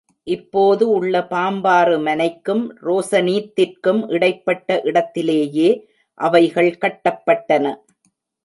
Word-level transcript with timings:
இப்போது 0.27 0.89
உள்ள 0.89 1.19
பாம்பாறு 1.29 1.97
மனை 2.01 2.27
க்கும், 2.35 2.63
ரோசனீத் 2.81 3.51
திற்கும் 3.55 4.01
இடைப்பட்ட 4.09 4.81
இடத்திலேயே 4.83 5.69
அவைகள் 6.19 6.77
கட்டப்பட்டன. 6.81 7.65